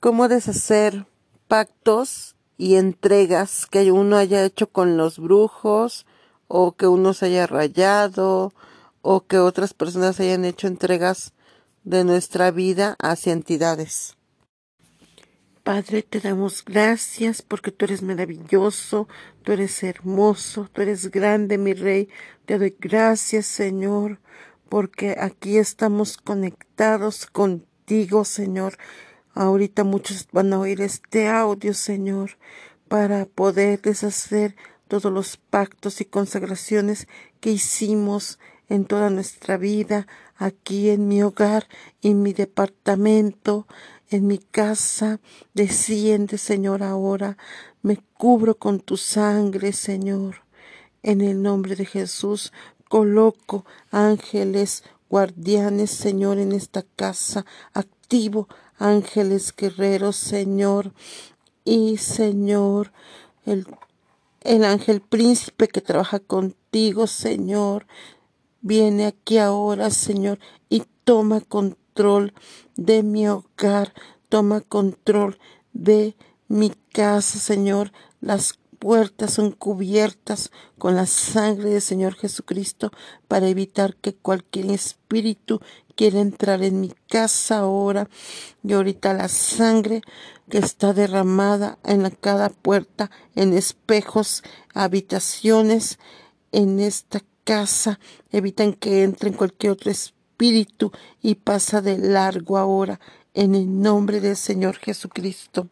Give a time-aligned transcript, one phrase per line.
[0.00, 1.06] cómo deshacer
[1.46, 6.06] pactos y entregas que uno haya hecho con los brujos
[6.48, 8.52] o que uno se haya rayado
[9.02, 11.32] o que otras personas hayan hecho entregas
[11.84, 14.16] de nuestra vida hacia entidades.
[15.62, 19.08] Padre, te damos gracias porque tú eres maravilloso,
[19.42, 22.08] tú eres hermoso, tú eres grande, mi Rey.
[22.46, 24.18] Te doy gracias, Señor,
[24.68, 28.78] porque aquí estamos conectados contigo, Señor.
[29.34, 32.38] Ahorita muchos van a oír este audio, Señor,
[32.88, 34.56] para poder deshacer
[34.88, 37.06] todos los pactos y consagraciones
[37.40, 38.38] que hicimos
[38.68, 41.68] en toda nuestra vida, aquí en mi hogar,
[42.02, 43.66] en mi departamento,
[44.10, 45.20] en mi casa.
[45.54, 47.36] Desciende, Señor, ahora.
[47.82, 50.42] Me cubro con tu sangre, Señor.
[51.02, 52.52] En el nombre de Jesús,
[52.88, 57.46] coloco ángeles guardianes, Señor, en esta casa.
[57.72, 58.48] Activo
[58.80, 60.92] ángeles guerreros, Señor.
[61.64, 62.92] Y, Señor,
[63.46, 63.66] el,
[64.40, 67.86] el ángel príncipe que trabaja contigo, Señor.
[68.62, 72.34] Viene aquí ahora, Señor, y toma control
[72.76, 73.94] de mi hogar,
[74.28, 75.38] toma control
[75.72, 76.16] de
[76.48, 77.92] mi casa, Señor.
[78.20, 82.90] Las puertas son cubiertas con la sangre del Señor Jesucristo
[83.28, 85.60] para evitar que cualquier espíritu
[86.00, 88.08] quiera entrar en mi casa ahora.
[88.64, 90.00] Y ahorita la sangre
[90.48, 95.98] que está derramada en cada puerta, en espejos, habitaciones,
[96.52, 98.00] en esta casa,
[98.32, 100.90] evitan que entren cualquier otro espíritu
[101.20, 102.98] y pasa de largo ahora
[103.34, 105.68] en el nombre del Señor Jesucristo.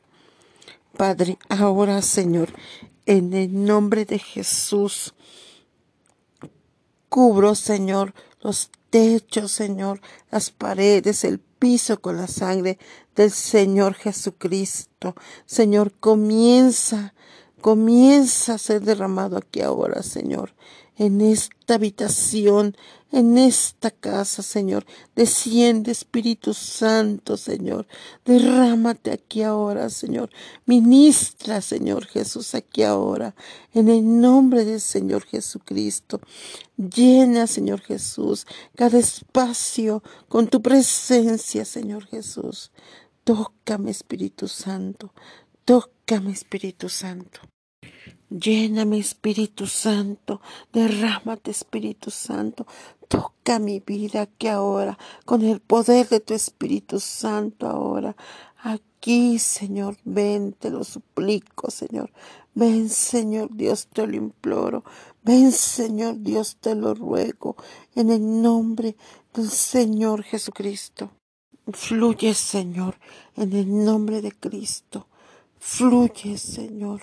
[0.95, 2.53] Padre, ahora Señor,
[3.07, 5.15] en el nombre de Jesús,
[7.09, 8.13] cubro Señor
[8.43, 10.01] los techos, Señor,
[10.31, 12.79] las paredes, el piso con la sangre
[13.15, 15.15] del Señor Jesucristo.
[15.47, 17.15] Señor, comienza,
[17.61, 20.55] comienza a ser derramado aquí ahora, Señor,
[20.99, 22.77] en esta habitación,
[23.13, 24.85] en esta casa, Señor.
[25.15, 27.87] Desciende, Espíritu Santo, Señor.
[28.25, 30.31] Derrámate aquí ahora, Señor.
[30.67, 33.35] Ministra, Señor Jesús, aquí ahora.
[33.73, 36.21] En el nombre del Señor Jesucristo.
[36.77, 42.73] Llena, Señor Jesús, cada espacio con tu presencia, Señor Jesús.
[43.23, 45.13] Tócame, Espíritu Santo.
[45.65, 47.41] Tócame, Espíritu Santo.
[48.31, 50.41] Lléname, Espíritu Santo,
[50.73, 52.67] derrámate, Espíritu Santo,
[53.09, 58.15] toca mi vida que ahora, con el poder de tu Espíritu Santo ahora.
[58.59, 62.11] Aquí, Señor, ven, te lo suplico, Señor.
[62.55, 64.85] Ven, Señor Dios, te lo imploro.
[65.23, 67.57] Ven, Señor Dios, te lo ruego,
[67.95, 68.97] en el nombre
[69.33, 71.11] del Señor Jesucristo.
[71.73, 72.99] Fluye, Señor,
[73.37, 75.07] en el nombre de Cristo.
[75.59, 77.03] Fluye, Señor.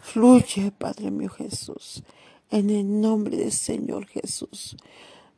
[0.00, 2.02] Fluye, Padre mío Jesús,
[2.50, 4.76] en el nombre del Señor Jesús.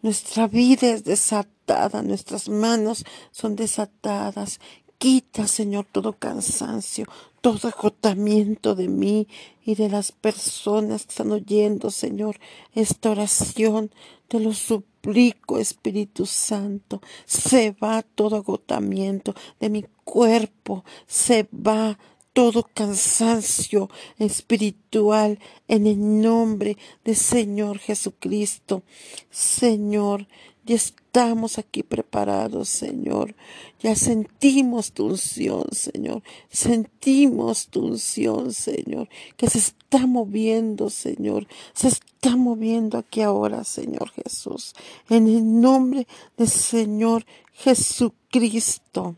[0.02, 4.60] Nuestra vida es desatada, nuestras manos son desatadas.
[4.98, 7.06] Quita, Señor, todo cansancio,
[7.40, 9.28] todo agotamiento de mí
[9.64, 12.38] y de las personas que están oyendo, Señor,
[12.72, 13.90] esta oración.
[14.28, 17.02] Te lo suplico, Espíritu Santo.
[17.26, 21.98] Se va todo agotamiento de mi cuerpo, se va
[22.32, 25.38] todo cansancio espiritual
[25.68, 28.82] en el nombre del Señor Jesucristo.
[29.30, 30.26] Señor,
[30.64, 33.34] ya estamos aquí preparados, Señor.
[33.80, 36.22] Ya sentimos tu unción, Señor.
[36.50, 41.48] Sentimos tu unción, Señor, que se está moviendo, Señor.
[41.74, 44.74] Se está moviendo aquí ahora, Señor Jesús.
[45.08, 46.06] En el nombre
[46.36, 49.16] del Señor Jesucristo.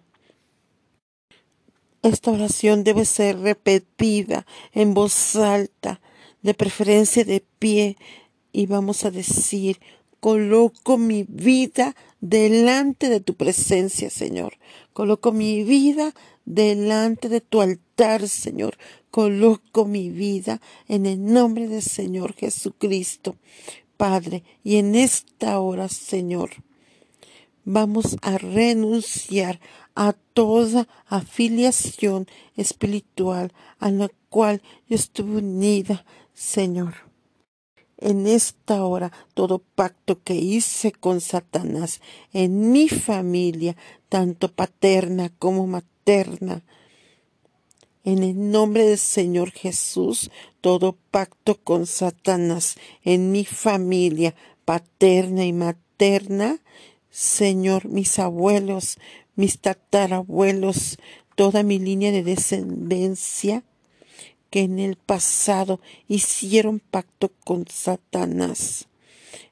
[2.04, 4.44] Esta oración debe ser repetida
[4.74, 6.02] en voz alta,
[6.42, 7.96] de preferencia de pie,
[8.52, 9.80] y vamos a decir,
[10.20, 14.58] coloco mi vida delante de tu presencia, Señor.
[14.92, 16.12] Coloco mi vida
[16.44, 18.76] delante de tu altar, Señor.
[19.10, 23.36] Coloco mi vida en el nombre del Señor Jesucristo,
[23.96, 24.42] Padre.
[24.62, 26.50] Y en esta hora, Señor,
[27.64, 29.60] vamos a renunciar
[29.94, 32.26] a toda afiliación
[32.56, 36.94] espiritual a la cual yo estuve unida, Señor.
[37.96, 42.00] En esta hora, todo pacto que hice con Satanás
[42.32, 43.76] en mi familia,
[44.08, 46.64] tanto paterna como materna,
[48.02, 54.34] en el nombre del Señor Jesús, todo pacto con Satanás en mi familia
[54.64, 56.60] paterna y materna,
[57.14, 58.98] Señor, mis abuelos,
[59.36, 60.98] mis tatarabuelos,
[61.36, 63.62] toda mi línea de descendencia
[64.50, 68.88] que en el pasado hicieron pacto con Satanás.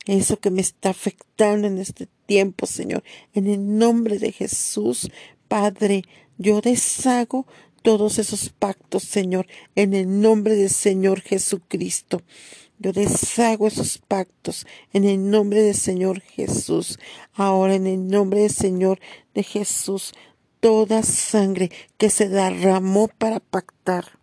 [0.06, 3.05] Eso que me está afectando en este tiempo, Señor.
[3.32, 5.12] En el nombre de Jesús,
[5.47, 6.03] Padre,
[6.38, 7.47] yo deshago
[7.82, 12.23] todos esos pactos, Señor, en el nombre del Señor Jesucristo.
[12.82, 16.99] Yo deshago esos pactos en el nombre del Señor Jesús.
[17.32, 18.99] Ahora en el nombre del Señor
[19.34, 20.12] de Jesús,
[20.58, 24.19] toda sangre que se derramó para pactar.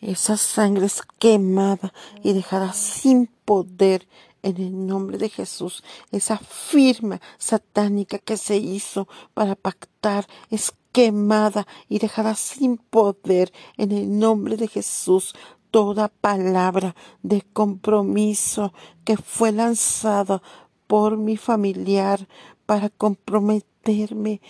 [0.00, 1.94] Esa sangre es quemada
[2.24, 4.08] y dejada sin poder
[4.42, 5.84] en el nombre de Jesús.
[6.10, 13.90] Esa firma satánica que se hizo para pactar es quemada y dejada sin poder en
[13.90, 15.34] el nombre de Jesús.
[15.74, 16.94] Toda palabra
[17.24, 18.72] de compromiso
[19.04, 20.40] que fue lanzada
[20.86, 22.28] por mi familiar
[22.64, 24.40] para comprometerme,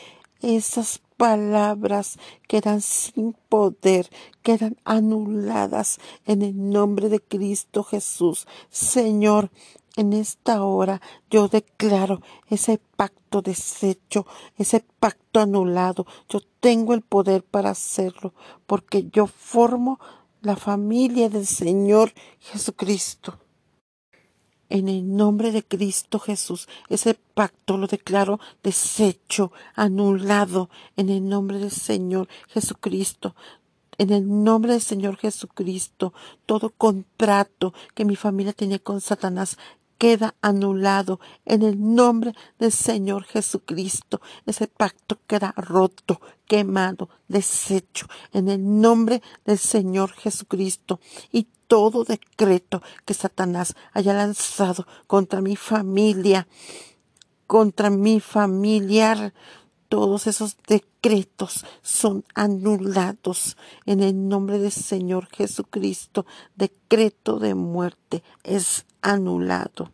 [0.42, 4.10] esas palabras quedan sin poder,
[4.42, 8.46] quedan anuladas en el nombre de Cristo Jesús.
[8.68, 9.50] Señor,
[9.96, 11.00] en esta hora
[11.30, 12.20] yo declaro
[12.50, 14.26] ese pacto deshecho,
[14.58, 16.04] ese pacto anulado.
[16.28, 18.34] Yo tengo el poder para hacerlo,
[18.66, 19.98] porque yo formo
[20.44, 23.38] la familia del Señor Jesucristo.
[24.68, 31.58] En el nombre de Cristo Jesús, ese pacto lo declaro deshecho, anulado, en el nombre
[31.58, 33.34] del Señor Jesucristo.
[33.96, 36.12] En el nombre del Señor Jesucristo,
[36.46, 39.56] todo contrato que mi familia tenía con Satanás
[39.98, 44.20] queda anulado en el nombre del Señor Jesucristo.
[44.46, 51.00] Ese pacto queda roto, quemado, deshecho en el nombre del Señor Jesucristo.
[51.32, 56.46] Y todo decreto que Satanás haya lanzado contra mi familia,
[57.46, 59.32] contra mi familiar,
[59.94, 63.56] todos esos decretos son anulados
[63.86, 66.26] en el nombre del Señor Jesucristo.
[66.56, 69.92] Decreto de muerte es anulado.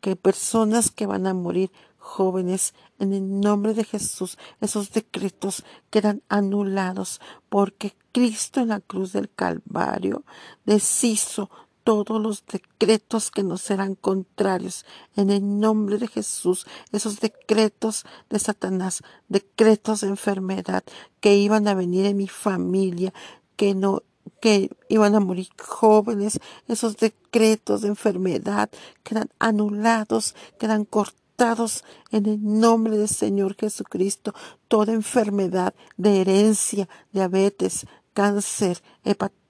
[0.00, 6.24] Que personas que van a morir jóvenes, en el nombre de Jesús, esos decretos quedan
[6.28, 10.24] anulados porque Cristo en la cruz del Calvario
[10.64, 11.48] deshizo
[11.84, 14.84] todos los decretos que nos serán contrarios
[15.16, 20.84] en el nombre de Jesús, esos decretos de Satanás, decretos de enfermedad
[21.20, 23.12] que iban a venir en mi familia,
[23.56, 24.02] que no
[24.40, 28.70] que iban a morir jóvenes, esos decretos de enfermedad
[29.04, 34.34] quedan anulados, quedan cortados en el nombre del Señor Jesucristo.
[34.66, 39.41] Toda enfermedad de herencia, diabetes, cáncer, hepatitis,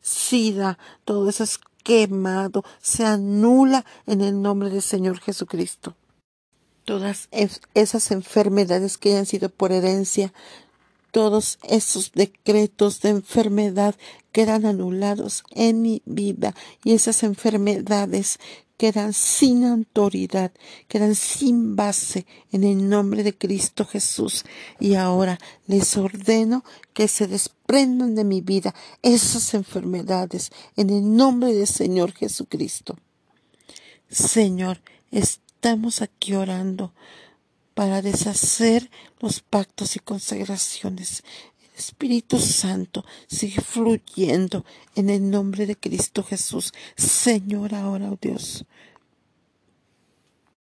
[0.00, 5.94] sida, todo eso es quemado, se anula en el nombre del Señor Jesucristo.
[6.84, 7.28] Todas
[7.74, 10.32] esas enfermedades que hayan sido por herencia,
[11.10, 13.94] todos esos decretos de enfermedad
[14.32, 16.54] quedan anulados en mi vida
[16.84, 18.38] y esas enfermedades
[18.78, 20.52] quedan sin autoridad,
[20.86, 24.44] quedan sin base en el nombre de Cristo Jesús.
[24.80, 26.64] Y ahora les ordeno
[26.94, 32.96] que se desprendan de mi vida esas enfermedades en el nombre del Señor Jesucristo.
[34.08, 36.94] Señor, estamos aquí orando
[37.74, 38.90] para deshacer
[39.20, 41.24] los pactos y consagraciones.
[41.78, 44.64] Espíritu Santo sigue fluyendo
[44.94, 46.72] en el nombre de Cristo Jesús.
[46.96, 48.64] Señor, ahora, oh Dios.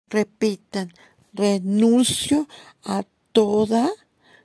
[0.08, 0.92] Repitan,
[1.32, 2.48] renuncio
[2.84, 3.90] a toda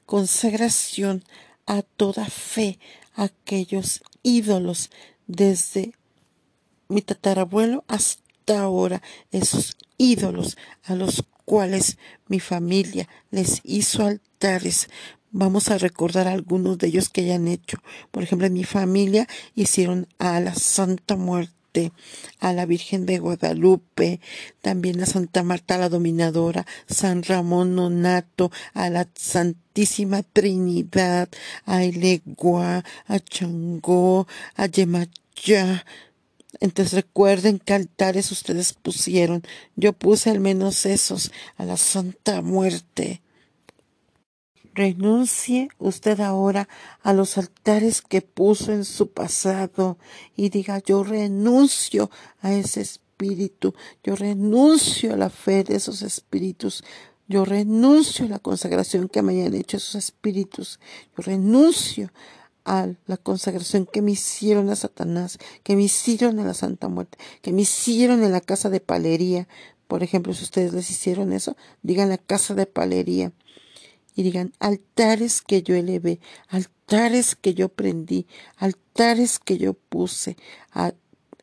[0.06, 1.24] consagración,
[1.66, 2.80] a toda fe,
[3.16, 4.92] a aquellos ídolos
[5.28, 5.94] desde
[6.88, 9.02] mi tatarabuelo hasta ahora,
[9.32, 14.90] esos ídolos a los cuales mi familia les hizo altares.
[15.38, 17.80] Vamos a recordar algunos de ellos que hayan hecho.
[18.10, 21.92] Por ejemplo, en mi familia hicieron a la Santa Muerte,
[22.40, 24.22] a la Virgen de Guadalupe,
[24.62, 31.28] también a Santa Marta la Dominadora, San Ramón Nonato, a la Santísima Trinidad,
[31.66, 35.84] a Elegua, a Changó, a Yemayá,
[36.62, 39.44] entonces recuerden qué altares ustedes pusieron.
[39.76, 43.22] Yo puse al menos esos a la Santa Muerte.
[44.76, 46.68] Renuncie usted ahora
[47.02, 49.98] a los altares que puso en su pasado
[50.36, 56.84] y diga yo renuncio a ese espíritu, yo renuncio a la fe de esos espíritus,
[57.30, 60.82] yo renuncio a la consagración que me hayan hecho esos espíritus,
[61.16, 62.12] yo renuncio
[62.66, 67.18] a la consagración que me hicieron a Satanás, que me hicieron a la Santa Muerte,
[67.42, 69.48] que me hicieron en la casa de palería.
[69.88, 73.32] Por ejemplo, si ustedes les hicieron eso, digan la casa de palería.
[74.16, 78.26] Y digan, altares que yo elevé, altares que yo prendí,
[78.58, 80.38] altares que yo puse,
[80.72, 80.94] a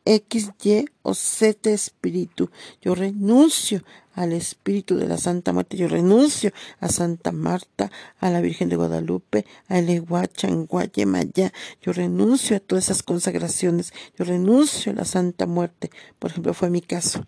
[0.05, 2.49] X, Y o Z espíritu.
[2.81, 3.83] Yo renuncio
[4.15, 8.75] al espíritu de la Santa Muerte, yo renuncio a Santa Marta, a la Virgen de
[8.75, 15.05] Guadalupe, a Eleguacha, en Guayemaya, yo renuncio a todas esas consagraciones, yo renuncio a la
[15.05, 15.89] Santa Muerte,
[16.19, 17.25] por ejemplo, fue mi caso.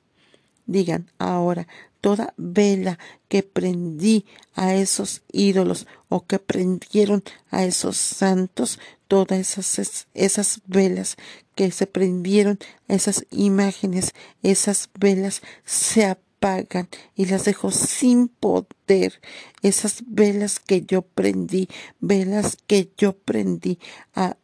[0.65, 1.67] Digan ahora,
[2.01, 10.07] toda vela que prendí a esos ídolos o que prendieron a esos santos, todas esas,
[10.13, 11.17] esas velas
[11.55, 19.19] que se prendieron, esas imágenes, esas velas se apagan y las dejo sin poder.
[19.61, 21.69] Esas velas que yo prendí,
[21.99, 23.79] velas que yo prendí
[24.13, 24.37] a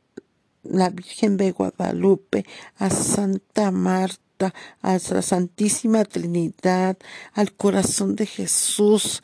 [0.63, 2.45] la Virgen de Guadalupe,
[2.77, 6.97] a Santa Marta, a la Santísima Trinidad,
[7.33, 9.21] al corazón de Jesús,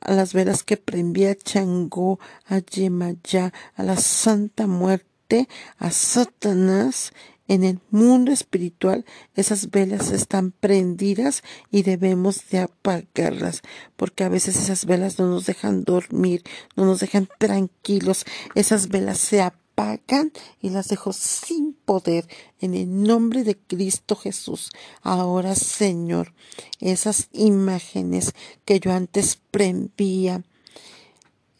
[0.00, 7.12] a las velas que prendí a Changó, a Yemayá, a la Santa Muerte, a Satanás.
[7.50, 13.62] En el mundo espiritual esas velas están prendidas y debemos de apagarlas,
[13.96, 16.42] porque a veces esas velas no nos dejan dormir,
[16.76, 22.26] no nos dejan tranquilos, esas velas se apagan apagan y las dejo sin poder
[22.60, 24.70] en el nombre de Cristo Jesús.
[25.02, 26.34] Ahora, Señor,
[26.80, 30.42] esas imágenes que yo antes prendía,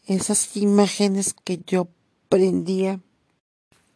[0.05, 1.87] esas imágenes que yo
[2.27, 2.99] prendía,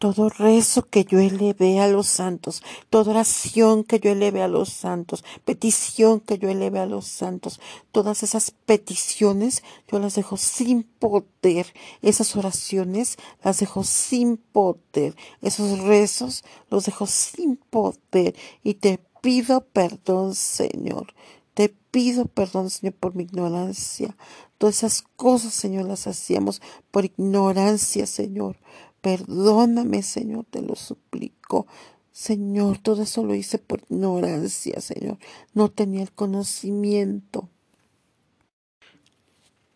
[0.03, 4.67] todo rezo que yo elevé a los santos, toda oración que yo elevé a los
[4.67, 7.61] santos, petición que yo elevé a los santos,
[7.93, 11.67] todas esas peticiones yo las dejo sin poder,
[12.01, 19.61] esas oraciones las dejo sin poder, esos rezos los dejo sin poder y te pido
[19.61, 21.13] perdón, Señor.
[21.53, 24.17] Te pido perdón, Señor, por mi ignorancia.
[24.57, 28.57] Todas esas cosas, Señor, las hacíamos por ignorancia, Señor.
[29.03, 31.67] Perdóname, Señor, te lo suplico.
[32.13, 35.17] Señor, todo eso lo hice por ignorancia, Señor.
[35.53, 37.49] No tenía el conocimiento.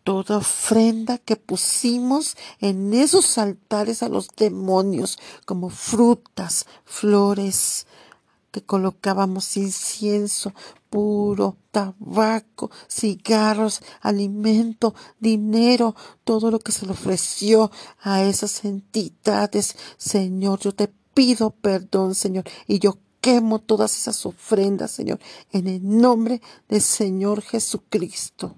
[0.02, 7.86] Toda ofrenda que pusimos en esos altares a los demonios, como frutas, flores,
[8.50, 10.52] que colocábamos incienso
[10.90, 19.76] puro, tabaco, cigarros, alimento, dinero, todo lo que se le ofreció a esas entidades.
[19.96, 25.18] Señor, yo te pido perdón, Señor, y yo quemo todas esas ofrendas, Señor,
[25.52, 28.54] en el nombre del Señor Jesucristo.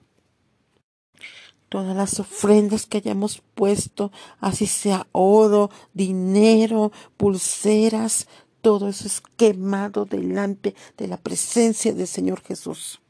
[1.68, 8.26] Todas las ofrendas que hayamos puesto, así sea oro, dinero, pulseras,
[8.60, 13.00] todo eso es quemado delante de la presencia del Señor Jesús.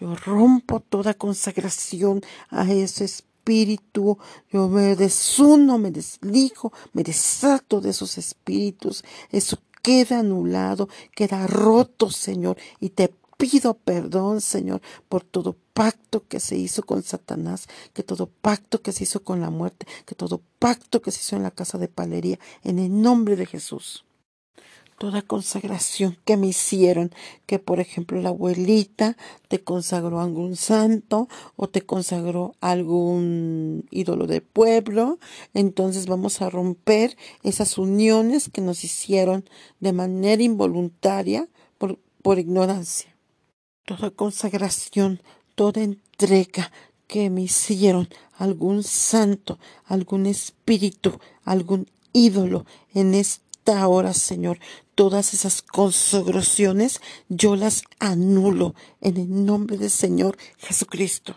[0.00, 2.20] Yo rompo toda consagración
[2.50, 4.18] a ese espíritu.
[4.52, 9.02] Yo me desuno, me deslijo, me desato de esos espíritus.
[9.30, 12.58] Eso queda anulado, queda roto, Señor.
[12.78, 18.26] Y te pido perdón, Señor, por todo pacto que se hizo con Satanás, que todo
[18.26, 21.50] pacto que se hizo con la muerte, que todo pacto que se hizo en la
[21.50, 24.04] casa de palería, en el nombre de Jesús
[24.98, 27.12] toda consagración que me hicieron,
[27.46, 33.86] que por ejemplo la abuelita te consagró a algún santo o te consagró a algún
[33.90, 35.18] ídolo de pueblo,
[35.54, 43.14] entonces vamos a romper esas uniones que nos hicieron de manera involuntaria por, por ignorancia.
[43.84, 45.22] Toda consagración,
[45.54, 46.70] toda entrega
[47.06, 54.58] que me hicieron algún santo, algún espíritu, algún ídolo en esta hora, Señor,
[54.98, 61.36] todas esas consagraciones yo las anulo en el nombre del Señor Jesucristo.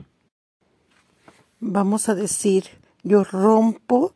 [1.59, 2.63] Vamos a decir,
[3.03, 4.15] yo rompo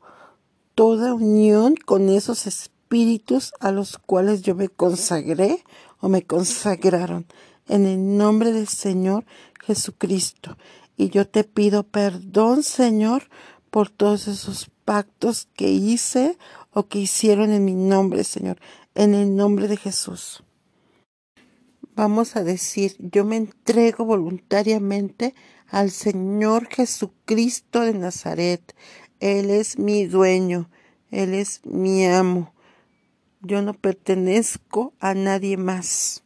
[0.74, 5.64] toda unión con esos espíritus a los cuales yo me consagré
[6.00, 7.28] o me consagraron
[7.68, 9.26] en el nombre del Señor
[9.64, 10.58] Jesucristo.
[10.98, 13.30] Y yo te pido perdón, Señor,
[13.70, 16.36] por todos esos pactos que hice
[16.72, 18.58] o que hicieron en mi nombre, Señor
[18.96, 20.44] en el nombre de Jesús.
[21.96, 25.36] Vamos a decir, yo me entrego voluntariamente
[25.68, 28.76] al Señor Jesucristo de Nazaret.
[29.20, 30.70] Él es mi dueño,
[31.12, 32.54] Él es mi amo.
[33.42, 36.24] Yo no pertenezco a nadie más.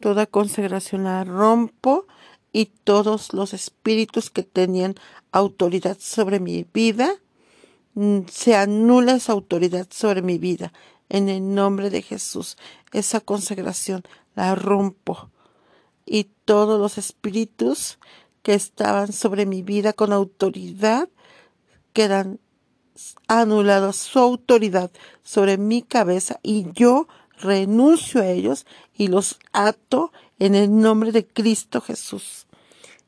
[0.00, 2.06] Toda consagración la rompo
[2.52, 4.94] y todos los espíritus que tenían
[5.32, 7.10] autoridad sobre mi vida,
[7.94, 10.72] mm, se anula esa autoridad sobre mi vida
[11.08, 12.56] en el nombre de Jesús.
[12.92, 14.02] Esa consagración
[14.34, 15.30] la rompo
[16.06, 17.98] y todos los espíritus
[18.42, 21.08] que estaban sobre mi vida con autoridad
[21.92, 22.40] quedan
[23.26, 24.90] anulados su autoridad
[25.22, 27.06] sobre mi cabeza y yo
[27.38, 32.46] renuncio a ellos y los ato en el nombre de Cristo Jesús.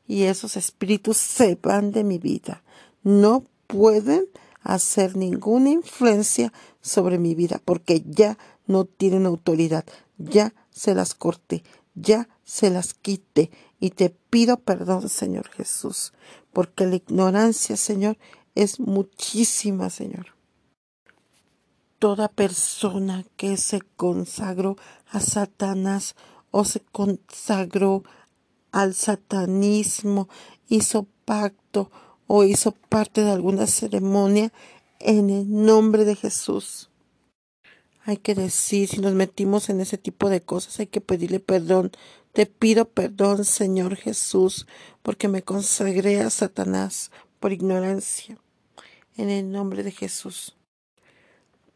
[0.07, 2.63] Y esos espíritus se van de mi vida.
[3.03, 4.25] No pueden
[4.61, 9.85] hacer ninguna influencia sobre mi vida porque ya no tienen autoridad.
[10.17, 11.63] Ya se las corté,
[11.95, 13.51] ya se las quité.
[13.79, 16.13] Y te pido perdón, Señor Jesús,
[16.53, 18.17] porque la ignorancia, Señor,
[18.55, 20.27] es muchísima, Señor
[22.01, 24.75] toda persona que se consagró
[25.11, 26.15] a Satanás
[26.49, 28.01] o se consagró
[28.71, 30.27] al satanismo,
[30.67, 31.91] hizo pacto
[32.25, 34.51] o hizo parte de alguna ceremonia
[35.03, 36.89] en el nombre de Jesús.
[38.03, 41.91] Hay que decir, si nos metimos en ese tipo de cosas, hay que pedirle perdón.
[42.33, 44.65] Te pido perdón, Señor Jesús,
[45.01, 48.37] porque me consagré a Satanás por ignorancia.
[49.17, 50.55] En el nombre de Jesús.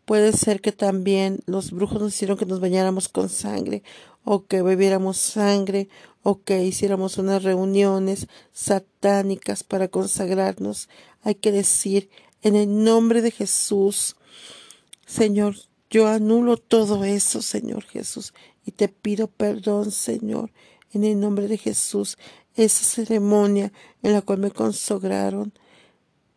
[0.06, 3.84] Puede ser que también los brujos nos hicieron que nos bañáramos con sangre
[4.24, 5.90] o que bebiéramos sangre
[6.24, 10.90] o que hiciéramos unas reuniones satánicas para consagrarnos.
[11.24, 12.10] Hay que decir,
[12.46, 14.16] en el nombre de Jesús,
[15.08, 15.56] Señor,
[15.90, 20.52] yo anulo todo eso, Señor Jesús, y te pido perdón, Señor,
[20.94, 22.20] en el nombre de Jesús.
[22.54, 23.74] Esa ceremonia
[24.04, 25.54] en la cual me consagraron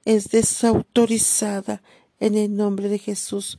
[0.07, 1.83] es desautorizada
[2.21, 3.59] en el nombre de Jesús.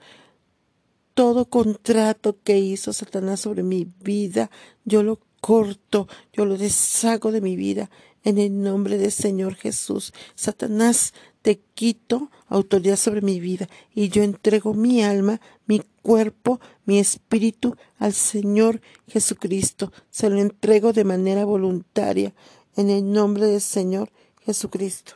[1.14, 4.50] Todo contrato que hizo Satanás sobre mi vida,
[4.86, 7.92] yo lo corto, yo lo deshago de mi vida
[8.24, 10.14] en el nombre del Señor Jesús.
[10.36, 17.00] Satanás, te quito autoridad sobre mi vida y yo entrego mi alma, mi cuerpo, mi
[17.00, 19.92] espíritu al Señor Jesucristo.
[20.10, 22.34] Se lo entrego de manera voluntaria
[22.76, 24.12] en el nombre del Señor
[24.42, 25.16] Jesucristo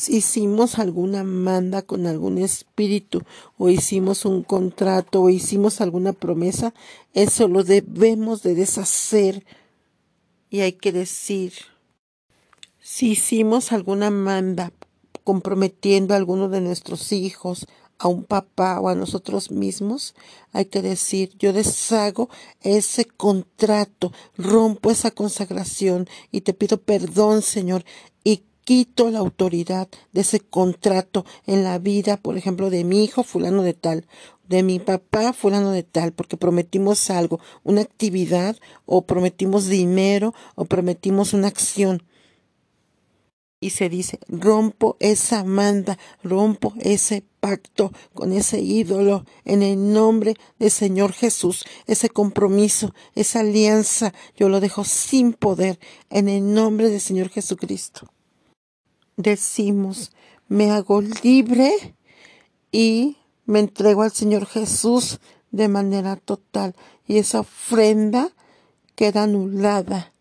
[0.00, 3.22] si hicimos alguna manda con algún espíritu
[3.58, 6.72] o hicimos un contrato o hicimos alguna promesa,
[7.12, 9.44] eso lo debemos de deshacer.
[10.50, 11.52] Y hay que decir,
[12.80, 14.72] si hicimos alguna manda
[15.22, 17.66] comprometiendo a alguno de nuestros hijos,
[17.98, 20.14] a un papá o a nosotros mismos,
[20.52, 22.30] hay que decir, yo deshago
[22.62, 27.84] ese contrato, rompo esa consagración y te pido perdón, Señor,
[28.24, 33.22] y quito la autoridad de ese contrato en la vida, por ejemplo, de mi hijo
[33.22, 34.06] fulano de tal,
[34.48, 40.64] de mi papá fulano de tal, porque prometimos algo, una actividad, o prometimos dinero, o
[40.64, 42.02] prometimos una acción.
[43.62, 50.34] Y se dice, rompo esa manda, rompo ese pacto con ese ídolo en el nombre
[50.58, 56.88] del Señor Jesús, ese compromiso, esa alianza, yo lo dejo sin poder en el nombre
[56.88, 58.10] del Señor Jesucristo
[59.22, 60.12] decimos,
[60.48, 61.72] me hago libre
[62.72, 66.74] y me entrego al Señor Jesús de manera total.
[67.06, 68.30] Y esa ofrenda
[68.94, 70.12] queda anulada.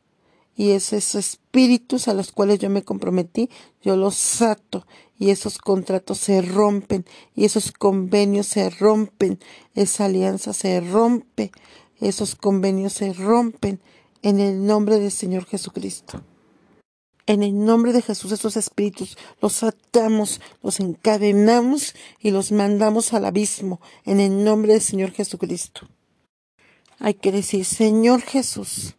[0.56, 3.50] Y esos espíritus a los cuales yo me comprometí,
[3.82, 4.86] yo los ato.
[5.18, 7.06] Y esos contratos se rompen.
[7.36, 9.40] Y esos convenios se rompen.
[9.76, 11.52] Esa alianza se rompe.
[12.00, 13.80] Esos convenios se rompen
[14.22, 16.22] en el nombre del Señor Jesucristo.
[17.30, 23.24] En el nombre de Jesús, estos espíritus los atamos, los encadenamos y los mandamos al
[23.24, 23.80] abismo.
[24.04, 25.88] En el nombre del Señor Jesucristo.
[26.98, 28.96] Hay que decir, Señor Jesús,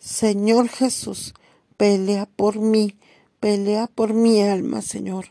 [0.00, 1.34] Señor Jesús,
[1.76, 2.96] pelea por mí,
[3.38, 5.26] pelea por mi alma, Señor.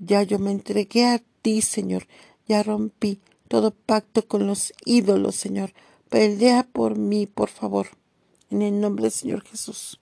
[0.00, 2.08] Ya yo me entregué a ti, Señor.
[2.48, 5.72] Ya rompí todo pacto con los ídolos, Señor.
[6.08, 7.86] Pelea por mí, por favor.
[8.50, 10.00] En el nombre del Señor Jesús.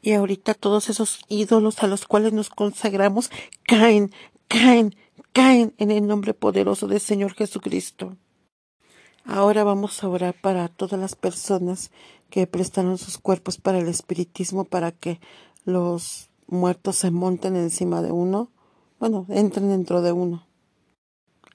[0.00, 3.30] Y ahorita todos esos ídolos a los cuales nos consagramos
[3.64, 4.12] caen,
[4.48, 4.94] caen,
[5.32, 8.16] caen en el nombre poderoso del Señor Jesucristo.
[9.24, 11.90] Ahora vamos a orar para todas las personas
[12.30, 15.20] que prestaron sus cuerpos para el espiritismo, para que
[15.64, 18.50] los muertos se monten encima de uno,
[18.98, 20.46] bueno, entren dentro de uno.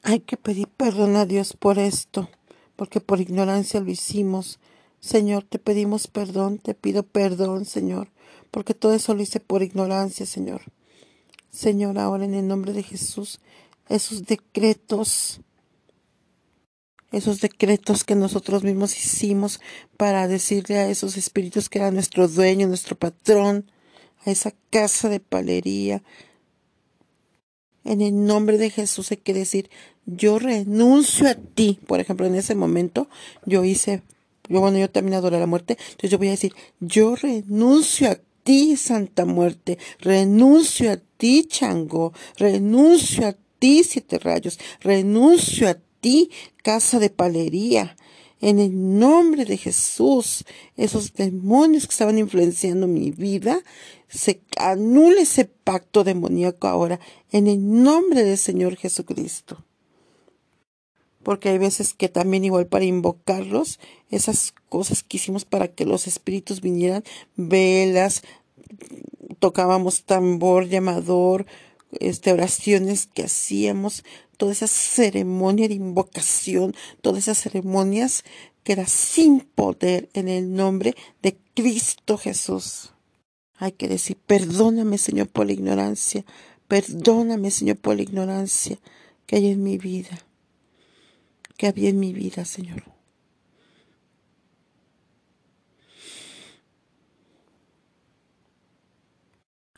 [0.04, 2.30] Hay que pedir perdón a Dios por esto,
[2.76, 4.60] porque por ignorancia lo hicimos.
[5.04, 8.08] Señor, te pedimos perdón, te pido perdón, Señor,
[8.52, 10.62] porque todo eso lo hice por ignorancia, Señor.
[11.52, 13.42] Señor, ahora en el nombre de Jesús,
[13.90, 15.42] esos decretos,
[17.12, 19.60] esos decretos que nosotros mismos hicimos
[19.98, 23.70] para decirle a esos espíritus que era nuestro dueño, nuestro patrón,
[24.26, 26.02] a esa casa de palería.
[27.84, 29.70] En el nombre de Jesús hay que decir,
[30.06, 31.78] yo renuncio a ti.
[31.88, 33.10] Por ejemplo, en ese momento
[33.46, 34.02] yo hice
[34.50, 38.20] yo, bueno, yo también adoro la muerte, entonces yo voy a decir, yo renuncio a
[38.44, 46.30] ti, Santa Muerte, renuncio a ti, Chango, renuncio a ti, Siete Rayos, renuncio a ti,
[46.62, 47.96] Casa de Palería,
[48.42, 50.44] en el nombre de Jesús,
[50.76, 53.62] esos demonios que estaban influenciando mi vida,
[54.10, 57.00] se anule ese pacto demoníaco ahora,
[57.32, 59.64] en el nombre del Señor Jesucristo
[61.24, 63.80] porque hay veces que también igual para invocarlos,
[64.12, 67.04] esas cosas que hicimos para que los espíritus vinieran,
[67.36, 68.24] velas,
[69.40, 71.46] tocábamos tambor, llamador,
[72.00, 74.04] este, oraciones que hacíamos,
[74.38, 78.24] toda esa ceremonia de invocación, todas esas ceremonias
[78.64, 82.94] que era sin poder en el nombre de Cristo Jesús.
[83.58, 86.26] Hay que decir, perdóname Señor por la ignorancia,
[86.68, 88.80] perdóname Señor por la ignorancia
[89.26, 90.26] que hay en mi vida
[91.58, 92.84] que había en mi vida, Señor.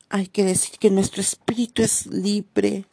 [0.09, 2.85] Hay que decir que nuestro espíritu es libre.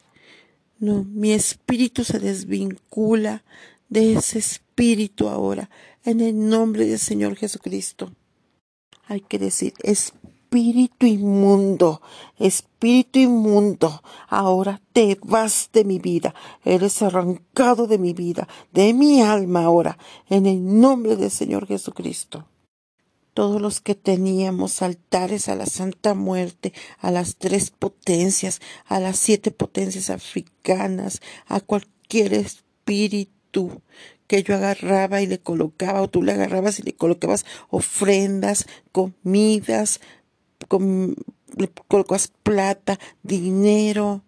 [0.79, 3.43] No, mi espíritu se desvincula
[3.87, 5.69] de ese espíritu ahora,
[6.03, 8.13] en el nombre del Señor Jesucristo.
[9.05, 10.13] Hay que decir, espíritu
[10.53, 11.99] espíritu inmundo,
[12.37, 19.19] espíritu inmundo, ahora te vas de mi vida, eres arrancado de mi vida, de mi
[19.19, 19.97] alma ahora,
[20.29, 22.47] en el nombre del Señor Jesucristo.
[23.33, 29.17] Todos los que teníamos altares a la Santa Muerte, a las tres potencias, a las
[29.17, 33.81] siete potencias africanas, a cualquier espíritu
[34.27, 39.99] que yo agarraba y le colocaba, o tú le agarrabas y le colocabas ofrendas, comidas,
[40.69, 44.23] le colocas plata, dinero,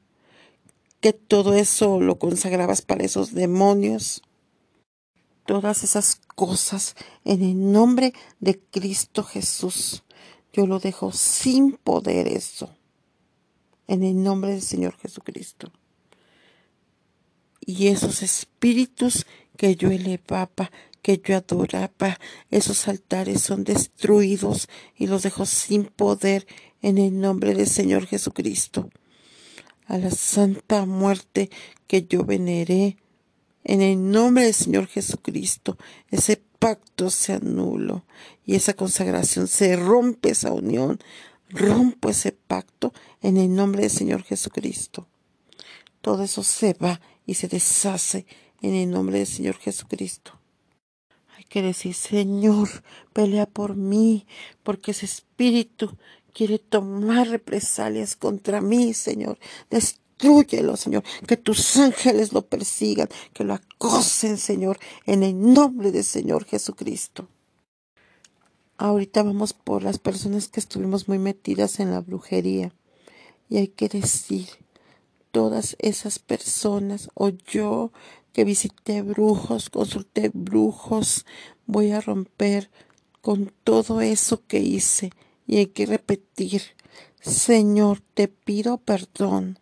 [1.01, 4.21] que todo eso lo consagrabas para esos demonios.
[5.45, 10.03] Todas esas cosas en el nombre de Cristo Jesús.
[10.51, 12.75] Yo lo dejo sin poder eso.
[13.87, 15.71] En el nombre del Señor Jesucristo.
[17.59, 20.71] Y esos espíritus que yo elevaba,
[21.05, 26.47] que yo adoraba, esos altares son destruidos y los dejo sin poder
[26.81, 28.89] en el nombre del Señor Jesucristo.
[29.85, 31.51] A la santa muerte
[31.85, 32.97] que yo veneré,
[33.63, 35.77] en el nombre del Señor Jesucristo,
[36.09, 38.03] ese pacto se anuló
[38.43, 40.97] y esa consagración se rompe esa unión,
[41.49, 45.07] rompo ese pacto en el nombre del Señor Jesucristo.
[46.01, 48.25] Todo eso se va y se deshace
[48.63, 50.39] en el nombre del Señor Jesucristo
[51.49, 52.69] que decir, Señor,
[53.13, 54.25] pelea por mí,
[54.63, 55.97] porque ese espíritu
[56.33, 59.39] quiere tomar represalias contra mí, Señor.
[59.69, 61.03] Destrúyelo, Señor.
[61.27, 67.27] Que tus ángeles lo persigan, que lo acosen, Señor, en el nombre del Señor Jesucristo.
[68.77, 72.73] Ahorita vamos por las personas que estuvimos muy metidas en la brujería.
[73.49, 74.49] Y hay que decir,
[75.35, 77.91] todas esas personas o yo
[78.35, 81.25] que visité brujos, consulté brujos,
[81.67, 82.69] voy a romper
[83.21, 85.11] con todo eso que hice
[85.47, 86.61] y hay que repetir,
[87.21, 89.57] Señor, te pido perdón.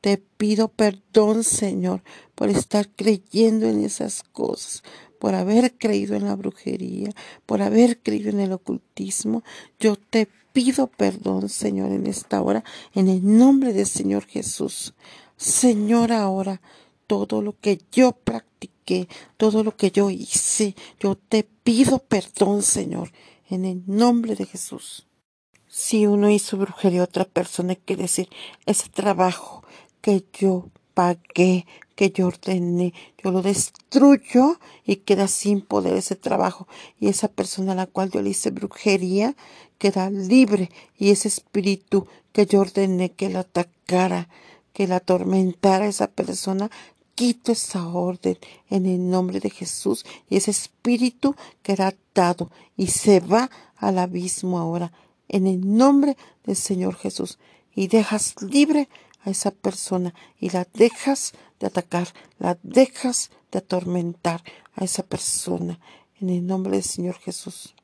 [0.00, 2.04] Te pido perdón, Señor,
[2.36, 4.84] por estar creyendo en esas cosas,
[5.18, 7.10] por haber creído en la brujería,
[7.44, 9.42] por haber creído en el ocultismo.
[9.80, 12.62] Yo te pido perdón, Señor, en esta hora,
[12.94, 14.94] en el nombre del Señor Jesús.
[15.36, 16.60] Señor, ahora
[17.06, 20.74] todo lo que yo practiqué, todo lo que yo hice.
[21.00, 23.10] Yo te pido perdón, Señor,
[23.48, 25.06] en el nombre de Jesús.
[25.68, 28.28] Si uno hizo brujería a otra persona, hay que decir,
[28.64, 29.64] ese trabajo
[30.00, 36.66] que yo pagué, que yo ordené, yo lo destruyo y queda sin poder ese trabajo.
[36.98, 39.34] Y esa persona a la cual yo le hice brujería
[39.78, 40.70] queda libre.
[40.96, 44.28] Y ese espíritu que yo ordené que la atacara,
[44.72, 46.70] que la atormentara a esa persona,
[47.14, 48.38] quito esa orden
[48.70, 54.58] en el nombre de Jesús y ese espíritu queda atado y se va al abismo
[54.58, 54.92] ahora
[55.28, 57.38] en el nombre del Señor Jesús
[57.74, 58.88] y dejas libre
[59.22, 64.42] a esa persona y la dejas de atacar, la dejas de atormentar
[64.74, 65.80] a esa persona
[66.20, 67.74] en el nombre del Señor Jesús.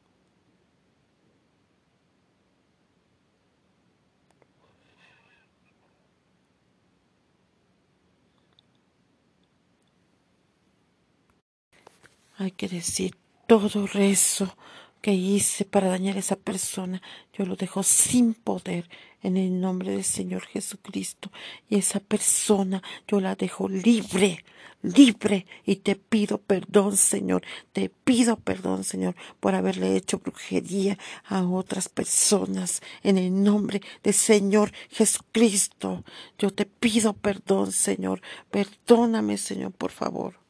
[12.40, 14.56] Hay que decir todo rezo
[15.02, 17.02] que hice para dañar a esa persona,
[17.34, 18.88] yo lo dejo sin poder
[19.22, 21.30] en el nombre del Señor Jesucristo.
[21.68, 24.42] Y esa persona yo la dejo libre,
[24.80, 25.44] libre.
[25.66, 27.42] Y te pido perdón, Señor.
[27.74, 32.80] Te pido perdón, Señor, por haberle hecho brujería a otras personas.
[33.02, 36.04] En el nombre del Señor Jesucristo.
[36.38, 38.22] Yo te pido perdón, Señor.
[38.50, 40.40] Perdóname, Señor, por favor.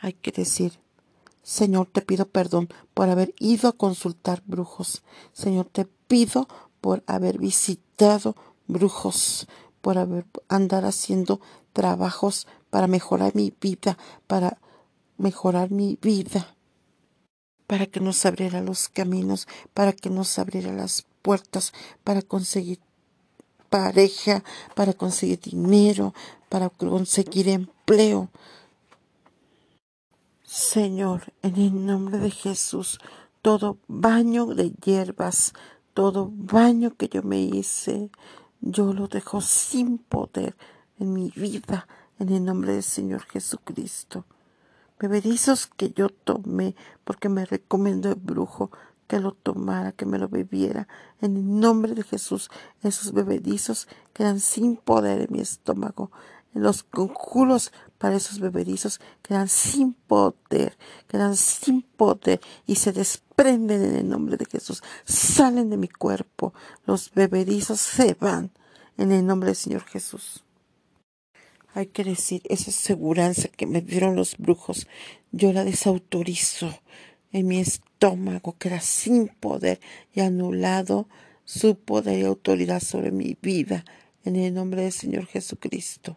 [0.00, 0.78] Hay que decir,
[1.46, 5.04] Señor, te pido perdón por haber ido a consultar brujos.
[5.32, 6.48] Señor, te pido
[6.80, 8.34] por haber visitado
[8.66, 9.46] brujos,
[9.80, 11.40] por haber andar haciendo
[11.72, 14.58] trabajos para mejorar mi vida, para
[15.18, 16.56] mejorar mi vida,
[17.68, 22.80] para que nos abriera los caminos, para que nos abriera las puertas, para conseguir
[23.70, 24.42] pareja,
[24.74, 26.12] para conseguir dinero,
[26.48, 28.30] para conseguir empleo.
[30.56, 32.98] Señor, en el nombre de Jesús,
[33.42, 35.52] todo baño de hierbas,
[35.92, 38.10] todo baño que yo me hice,
[38.62, 40.56] yo lo dejo sin poder
[40.98, 41.86] en mi vida,
[42.18, 44.24] en el nombre del Señor Jesucristo.
[44.98, 48.70] Bebedizos que yo tomé porque me recomendó el brujo
[49.08, 50.88] que lo tomara, que me lo bebiera.
[51.20, 52.50] En el nombre de Jesús,
[52.82, 56.10] esos bebedizos quedan sin poder en mi estómago.
[56.56, 63.96] Los conjuros para esos bebedizos quedan sin poder, quedan sin poder y se desprenden en
[63.96, 64.82] el nombre de Jesús.
[65.04, 66.54] Salen de mi cuerpo.
[66.86, 68.52] Los bebedizos se van
[68.96, 70.44] en el nombre del Señor Jesús.
[71.74, 74.86] Hay que decir, esa seguridad que me dieron los brujos,
[75.32, 76.70] yo la desautorizo.
[77.32, 79.78] En mi estómago queda sin poder
[80.14, 81.06] y anulado
[81.44, 83.84] su poder y autoridad sobre mi vida
[84.24, 86.16] en el nombre del Señor Jesucristo.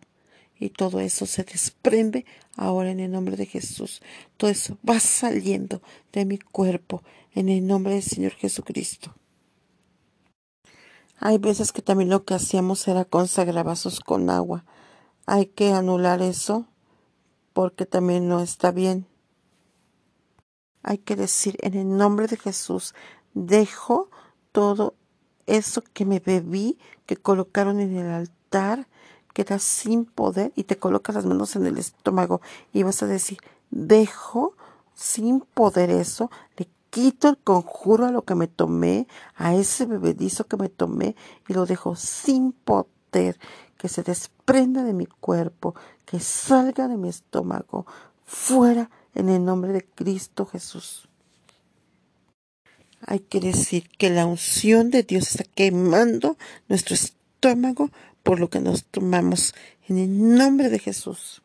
[0.60, 2.26] Y todo eso se desprende
[2.58, 4.02] ahora en el nombre de Jesús.
[4.36, 7.02] Todo eso va saliendo de mi cuerpo
[7.34, 9.15] en el nombre del Señor Jesucristo.
[11.17, 14.65] Hay veces que también lo que hacíamos era consagrar vasos con agua.
[15.26, 16.65] Hay que anular eso
[17.54, 19.06] porque también no está bien.
[20.82, 22.93] Hay que decir en el nombre de Jesús,
[23.34, 24.10] dejo
[24.52, 24.95] todo
[25.45, 28.88] eso que me bebí, que colocaron en el altar,
[29.33, 32.41] quedas sin poder y te colocas las manos en el estómago
[32.73, 33.37] y vas a decir,
[33.71, 34.55] dejo
[34.93, 40.45] sin poder eso, le quito el conjuro a lo que me tomé, a ese bebedizo
[40.45, 41.15] que me tomé
[41.47, 43.39] y lo dejo sin poder,
[43.77, 47.85] que se desprenda de mi cuerpo, que salga de mi estómago,
[48.25, 51.07] fuera en el nombre de Cristo Jesús.
[53.05, 56.37] Hay que decir que la unción de Dios está quemando
[56.67, 57.89] nuestro estómago
[58.23, 59.53] por lo que nos tomamos
[59.88, 61.41] en el nombre de Jesús.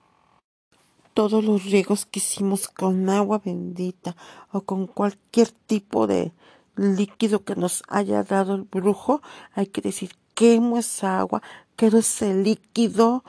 [1.14, 4.16] Todos los riegos que hicimos con agua bendita
[4.52, 6.32] o con cualquier tipo de
[6.76, 9.22] líquido que nos haya dado el brujo,
[9.54, 11.42] hay que decir, quemo esa agua,
[11.76, 13.24] quedo ese líquido,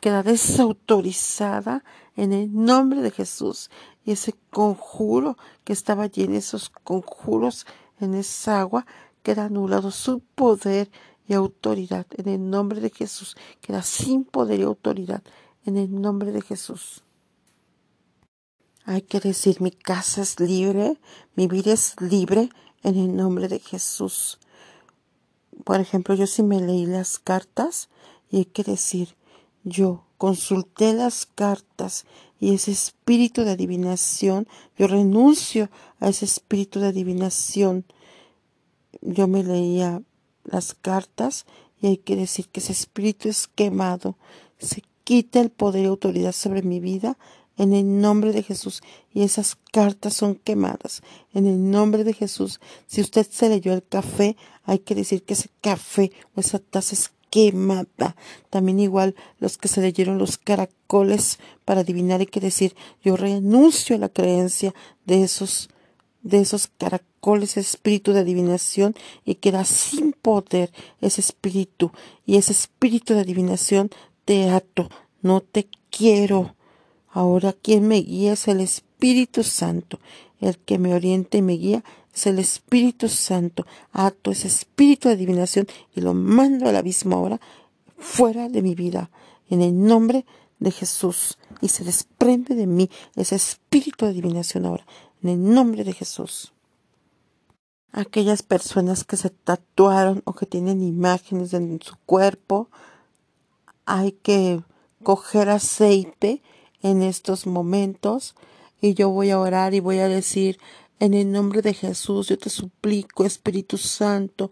[0.00, 1.84] queda desautorizada
[2.16, 3.70] en el nombre de Jesús.
[4.04, 7.66] Y ese conjuro que estaba allí en esos conjuros,
[8.00, 8.86] en esa agua,
[9.22, 10.90] queda anulado su poder
[11.28, 13.36] y autoridad en el nombre de Jesús.
[13.60, 15.22] Queda sin poder y autoridad
[15.64, 17.02] en el nombre de Jesús.
[18.84, 21.00] Hay que decir, mi casa es libre,
[21.34, 22.50] mi vida es libre
[22.84, 24.38] en el nombre de Jesús.
[25.64, 27.88] Por ejemplo, yo sí me leí las cartas
[28.30, 29.16] y hay que decir,
[29.64, 32.06] yo consulté las cartas
[32.38, 34.46] y ese espíritu de adivinación,
[34.78, 37.84] yo renuncio a ese espíritu de adivinación.
[39.00, 40.02] Yo me leía
[40.50, 41.46] las cartas
[41.80, 44.16] y hay que decir que ese espíritu es quemado.
[44.58, 47.18] Se quita el poder y autoridad sobre mi vida
[47.58, 48.82] en el nombre de Jesús.
[49.12, 51.02] Y esas cartas son quemadas
[51.34, 52.60] en el nombre de Jesús.
[52.86, 56.94] Si usted se leyó el café, hay que decir que ese café o esa taza
[56.94, 58.16] es quemada.
[58.50, 63.96] También igual los que se leyeron los caracoles para adivinar hay que decir, yo renuncio
[63.96, 65.68] a la creencia de esos
[66.26, 71.92] de esos caracoles, espíritu de adivinación y queda sin poder ese espíritu.
[72.26, 73.90] Y ese espíritu de adivinación
[74.24, 74.90] te ato,
[75.22, 76.56] no te quiero.
[77.10, 80.00] Ahora quien me guía es el Espíritu Santo.
[80.40, 83.64] El que me orienta y me guía es el Espíritu Santo.
[83.92, 87.40] Ato ese espíritu de adivinación y lo mando al abismo ahora,
[87.98, 89.10] fuera de mi vida,
[89.48, 90.26] en el nombre
[90.58, 91.38] de Jesús.
[91.62, 94.84] Y se desprende de mí ese espíritu de adivinación ahora
[95.26, 96.52] en el nombre de Jesús.
[97.90, 102.68] Aquellas personas que se tatuaron o que tienen imágenes en su cuerpo,
[103.86, 104.62] hay que
[105.02, 106.42] coger aceite
[106.82, 108.34] en estos momentos
[108.80, 110.58] y yo voy a orar y voy a decir,
[111.00, 114.50] en el nombre de Jesús, yo te suplico, Espíritu Santo,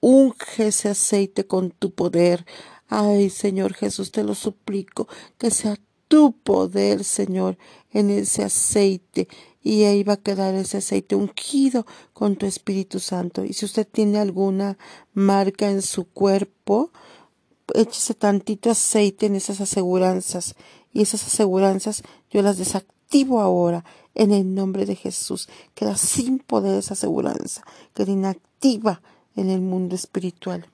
[0.00, 2.46] unge ese aceite con tu poder.
[2.88, 5.08] Ay, Señor Jesús, te lo suplico,
[5.38, 5.76] que sea
[6.12, 7.56] tu poder, Señor,
[7.90, 9.28] en ese aceite.
[9.62, 13.46] Y ahí va a quedar ese aceite ungido con tu Espíritu Santo.
[13.46, 14.76] Y si usted tiene alguna
[15.14, 16.90] marca en su cuerpo,
[17.74, 20.54] échese tantito aceite en esas aseguranzas.
[20.92, 23.82] Y esas aseguranzas yo las desactivo ahora
[24.14, 25.48] en el nombre de Jesús.
[25.74, 27.64] Queda sin poder esa aseguranza.
[27.94, 29.00] Queda inactiva
[29.34, 30.66] en el mundo espiritual.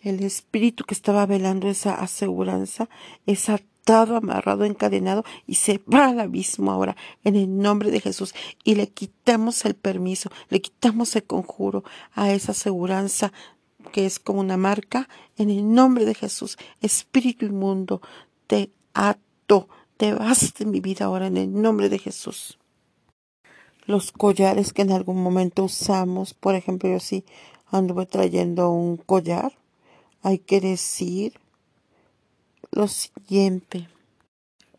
[0.00, 2.88] El espíritu que estaba velando esa aseguranza
[3.26, 3.50] es
[3.88, 8.88] amarrado, encadenado y se va al abismo ahora en el nombre de Jesús y le
[8.88, 13.32] quitamos el permiso, le quitamos el conjuro a esa aseguranza
[13.92, 16.58] que es como una marca en el nombre de Jesús.
[16.82, 18.02] Espíritu inmundo,
[18.46, 22.58] te ato, te vas de mi vida ahora en el nombre de Jesús.
[23.86, 27.24] Los collares que en algún momento usamos, por ejemplo, yo sí
[27.70, 29.56] anduve trayendo un collar,
[30.22, 31.40] hay que decir
[32.70, 33.88] lo siguiente.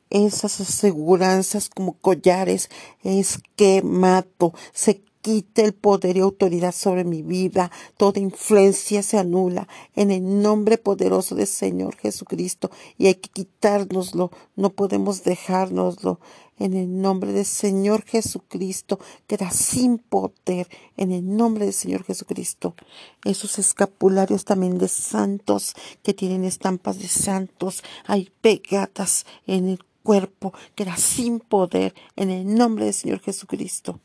[0.09, 2.69] Esas aseguranzas como collares
[3.03, 9.17] es que mato, se quite el poder y autoridad sobre mi vida, toda influencia se
[9.17, 9.67] anula.
[9.95, 12.71] En el nombre poderoso del Señor Jesucristo.
[12.97, 16.19] Y hay que quitárnoslo, no podemos dejárnoslo.
[16.57, 20.67] En el nombre del Señor Jesucristo, queda sin poder.
[20.97, 22.75] En el nombre del Señor Jesucristo.
[23.23, 30.53] Esos escapularios también de santos que tienen estampas de santos, hay pegatas en el cuerpo,
[30.75, 31.93] queda sin poder.
[32.15, 33.99] En el nombre del Señor Jesucristo.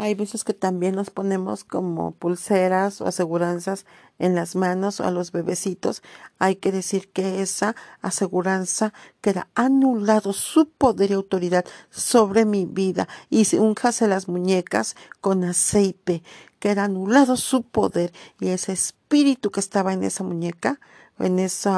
[0.00, 3.84] Hay veces que también nos ponemos como pulseras o aseguranzas
[4.20, 6.04] en las manos o a los bebecitos.
[6.38, 13.08] Hay que decir que esa aseguranza queda anulado su poder y autoridad sobre mi vida
[13.28, 16.22] y se unjase las muñecas con aceite.
[16.60, 20.78] Queda anulado su poder y ese espíritu que estaba en esa muñeca,
[21.18, 21.70] en ese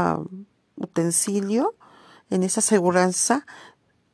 [0.76, 1.74] utensilio,
[2.28, 3.46] en esa aseguranza,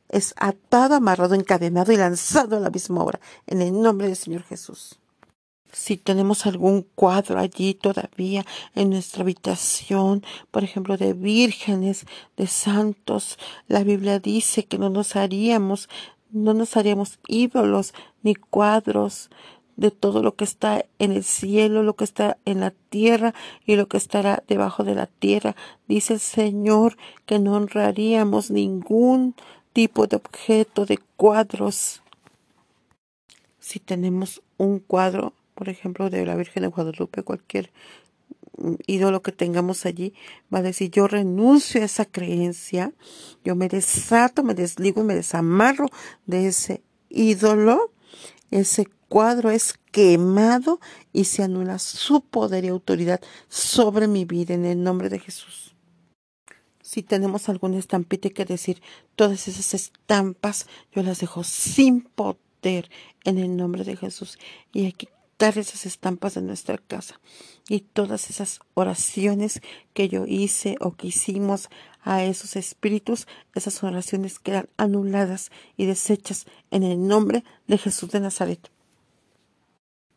[0.09, 4.43] es atado, amarrado, encadenado y lanzado a la misma hora, en el nombre del Señor
[4.43, 4.99] Jesús.
[5.71, 12.05] Si tenemos algún cuadro allí todavía en nuestra habitación, por ejemplo, de vírgenes,
[12.37, 15.89] de santos, la Biblia dice que no nos haríamos,
[16.31, 17.93] no nos haríamos ídolos
[18.23, 19.29] ni cuadros
[19.75, 23.33] de todo lo que está en el cielo, lo que está en la tierra
[23.65, 25.55] y lo que estará debajo de la tierra.
[25.87, 29.35] Dice el Señor que no honraríamos ningún
[29.77, 32.01] tipo de objeto, de cuadros.
[33.59, 37.71] Si tenemos un cuadro, por ejemplo, de la Virgen de Guadalupe, cualquier
[38.87, 40.15] ídolo que tengamos allí,
[40.51, 42.91] va a decir, yo renuncio a esa creencia,
[43.45, 45.85] yo me desato, me desligo me desamarro
[46.25, 47.91] de ese ídolo,
[48.49, 50.79] ese cuadro es quemado
[51.13, 55.76] y se anula su poder y autoridad sobre mi vida en el nombre de Jesús
[56.87, 58.81] si tenemos alguna estampita que decir,
[59.17, 62.89] todas esas estampas yo las dejo sin poder
[63.25, 64.39] en el nombre de Jesús.
[64.71, 67.19] Y hay que quitar esas estampas de nuestra casa.
[67.67, 69.59] Y todas esas oraciones
[69.93, 71.67] que yo hice o que hicimos
[72.03, 78.21] a esos espíritus, esas oraciones quedan anuladas y desechas en el nombre de Jesús de
[78.21, 78.71] Nazaret.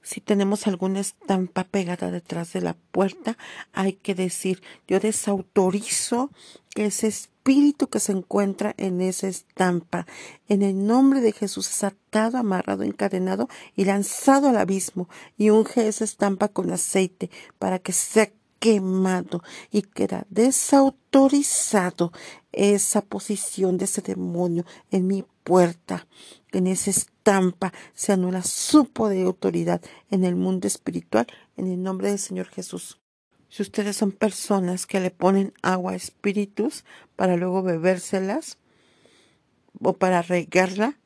[0.03, 3.37] Si tenemos alguna estampa pegada detrás de la puerta,
[3.73, 6.31] hay que decir, yo desautorizo
[6.71, 10.07] que ese espíritu que se encuentra en esa estampa,
[10.49, 15.87] en el nombre de Jesús, es atado, amarrado, encadenado y lanzado al abismo y unge
[15.87, 22.13] esa estampa con aceite para que sea quemado y queda desautorizado
[22.53, 26.07] esa posición de ese demonio en mi puerta,
[26.53, 31.27] en esa estampa se anula su poder y autoridad en el mundo espiritual
[31.57, 33.01] en el nombre del Señor Jesús.
[33.49, 36.85] Si ustedes son personas que le ponen agua a espíritus
[37.17, 38.59] para luego bebérselas
[39.83, 40.99] o para regarla,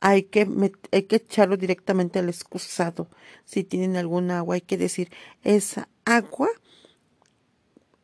[0.00, 3.08] hay que, hay que echarlo directamente al excusado.
[3.44, 5.10] Si tienen alguna agua, hay que decir,
[5.42, 6.48] esa agua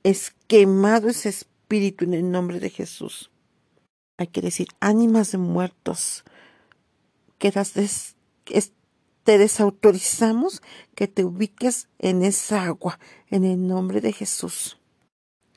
[0.04, 3.31] es quemado ese espíritu en el nombre de Jesús.
[4.22, 6.22] Hay que decir, ánimas de muertos,
[7.38, 10.62] quedas te desautorizamos
[10.94, 13.00] que te ubiques en esa agua,
[13.30, 14.78] en el nombre de Jesús.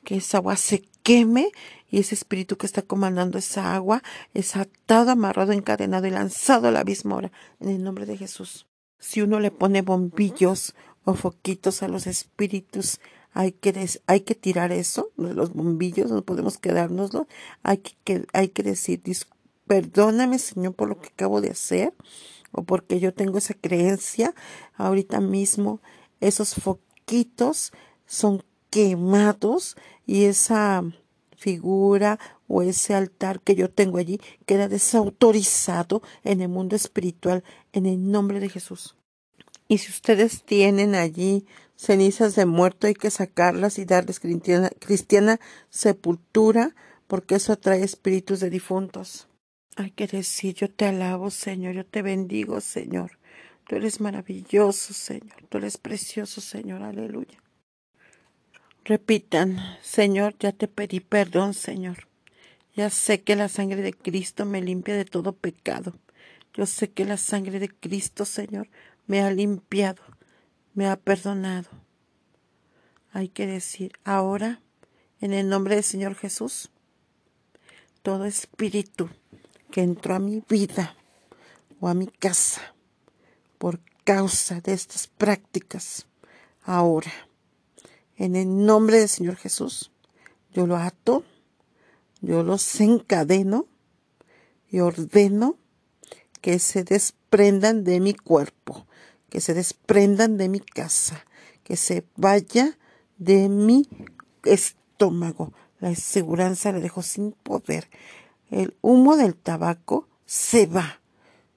[0.02, 1.52] Que esa agua se queme
[1.88, 4.02] y ese espíritu que está comandando esa agua
[4.34, 8.66] es atado, amarrado, encadenado y lanzado al abismo ahora, en el nombre de Jesús.
[8.98, 12.98] Si uno le pone bombillos o foquitos a los espíritus,
[13.36, 17.28] hay que, hay que tirar eso, los bombillos, no podemos quedárnoslo,
[17.62, 19.02] hay que, hay que decir,
[19.66, 21.92] perdóname Señor por lo que acabo de hacer,
[22.50, 24.34] o porque yo tengo esa creencia,
[24.74, 25.82] ahorita mismo
[26.20, 27.72] esos foquitos
[28.06, 29.76] son quemados
[30.06, 30.82] y esa
[31.36, 32.18] figura
[32.48, 38.10] o ese altar que yo tengo allí queda desautorizado en el mundo espiritual en el
[38.10, 38.96] nombre de Jesús.
[39.68, 41.44] Y si ustedes tienen allí
[41.76, 46.74] cenizas de muerto, hay que sacarlas y darles cristiana, sepultura,
[47.06, 49.28] porque eso atrae espíritus de difuntos.
[49.76, 53.18] Hay que decir, yo te alabo, Señor, yo te bendigo, Señor.
[53.68, 55.44] Tú eres maravilloso, Señor.
[55.48, 56.82] Tú eres precioso, Señor.
[56.82, 57.42] Aleluya.
[58.84, 62.06] Repitan, Señor, ya te pedí perdón, Señor.
[62.74, 65.94] Ya sé que la sangre de Cristo me limpia de todo pecado.
[66.54, 68.68] Yo sé que la sangre de Cristo, Señor,
[69.06, 70.02] me ha limpiado,
[70.76, 71.70] me ha perdonado.
[73.10, 74.60] Hay que decir, ahora,
[75.20, 76.70] en el nombre del Señor Jesús,
[78.02, 79.08] todo espíritu
[79.72, 80.94] que entró a mi vida
[81.80, 82.74] o a mi casa
[83.58, 86.06] por causa de estas prácticas,
[86.62, 87.10] ahora,
[88.16, 89.90] en el nombre del Señor Jesús,
[90.52, 91.24] yo lo ato,
[92.20, 93.66] yo los encadeno
[94.68, 95.56] y ordeno
[96.42, 98.86] que se desprendan de mi cuerpo,
[99.28, 101.24] que se desprendan de mi casa,
[101.64, 102.78] que se vaya
[103.18, 103.88] de mi
[104.44, 105.52] estómago.
[105.80, 107.88] La aseguranza la dejo sin poder.
[108.50, 111.00] El humo del tabaco se va,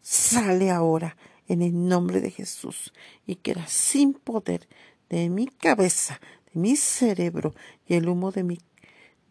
[0.02, 1.16] sale ahora
[1.48, 2.94] en el nombre de Jesús
[3.26, 4.68] y queda sin poder
[5.10, 6.20] de mi cabeza,
[6.54, 7.54] de mi cerebro
[7.88, 8.60] y el humo de mi,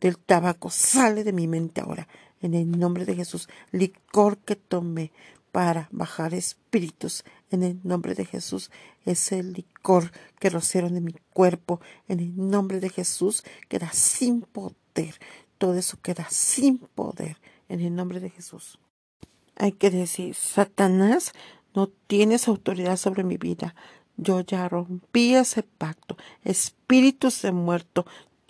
[0.01, 2.09] del tabaco sale de mi mente ahora.
[2.41, 5.11] En el nombre de Jesús, licor que tomé
[5.53, 8.70] para bajar espíritus en el nombre de Jesús.
[9.05, 15.14] Ese licor que rociaron de mi cuerpo en el nombre de Jesús queda sin poder.
[15.59, 17.38] Todo eso queda sin poder
[17.68, 18.78] en el nombre de Jesús.
[19.57, 21.32] Hay que decir, Satanás,
[21.74, 23.74] no tienes autoridad sobre mi vida.
[24.16, 26.16] Yo ya rompí ese pacto.
[26.44, 28.07] Espíritus de muerto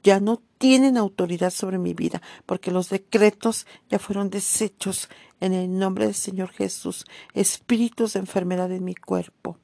[0.09, 5.79] ya no tienen autoridad sobre mi vida, porque los decretos ya fueron deshechos en el
[5.79, 7.05] nombre del Señor Jesús.
[7.35, 9.59] Espíritus de enfermedad en mi cuerpo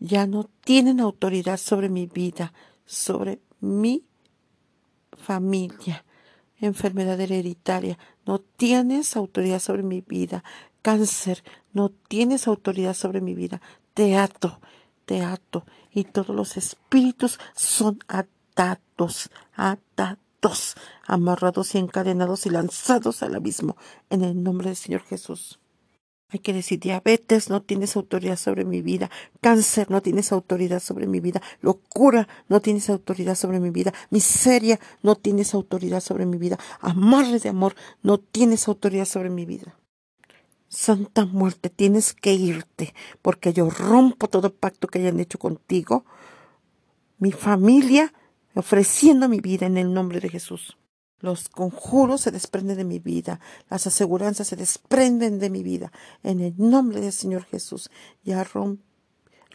[0.00, 2.52] ya no tienen autoridad sobre mi vida,
[2.84, 4.02] sobre mi
[5.12, 6.04] familia.
[6.58, 10.42] Enfermedad hereditaria, no tienes autoridad sobre mi vida.
[10.82, 13.62] Cáncer, no tienes autoridad sobre mi vida
[13.96, 14.60] te ato,
[15.06, 19.30] te ato, y todos los espíritus son atados, atados,
[21.06, 23.76] amarrados y encadenados y lanzados al abismo
[24.10, 25.58] en el nombre del Señor Jesús.
[26.28, 29.10] Hay que decir, diabetes, no tienes autoridad sobre mi vida.
[29.40, 31.40] Cáncer, no tienes autoridad sobre mi vida.
[31.60, 33.94] Locura, no tienes autoridad sobre mi vida.
[34.10, 36.58] Miseria, no tienes autoridad sobre mi vida.
[36.80, 39.78] Amarre de amor, no tienes autoridad sobre mi vida.
[40.68, 42.92] Santa muerte, tienes que irte,
[43.22, 46.04] porque yo rompo todo pacto que hayan hecho contigo,
[47.18, 48.12] mi familia,
[48.56, 50.76] ofreciendo mi vida en el nombre de Jesús.
[51.20, 53.40] Los conjuros se desprenden de mi vida,
[53.70, 55.92] las aseguranzas se desprenden de mi vida,
[56.22, 57.90] en el nombre del Señor Jesús.
[58.22, 58.82] Ya rompo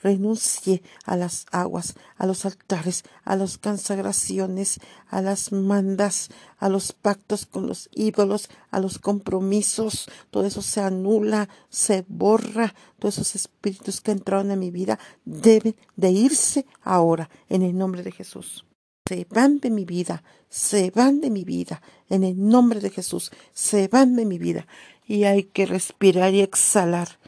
[0.02, 4.80] renuncie a las aguas, a los altares, a las consagraciones,
[5.10, 10.10] a las mandas, a los pactos con los ídolos, a los compromisos.
[10.30, 12.74] Todo eso se anula, se borra.
[13.00, 18.04] Todos esos espíritus que entraron en mi vida deben de irse ahora en el nombre
[18.04, 18.66] de Jesús.
[19.12, 23.32] Se van de mi vida, se van de mi vida, en el nombre de Jesús,
[23.54, 24.68] se van de mi vida.
[25.06, 27.20] Y hay que respirar y exhalar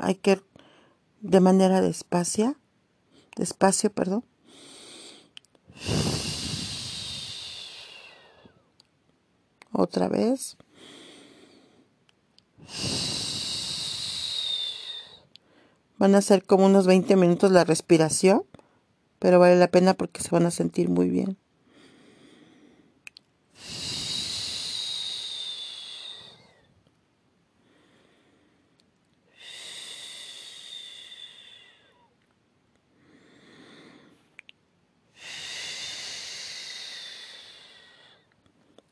[0.00, 0.40] hay que
[1.20, 2.56] de manera despacia,
[3.36, 4.24] despacio, perdón.
[9.72, 10.56] Otra vez.
[16.00, 18.42] Van a ser como unos 20 minutos la respiración,
[19.18, 21.36] pero vale la pena porque se van a sentir muy bien.